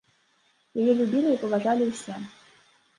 [0.79, 2.21] Яе любілі і паважалі ўсе.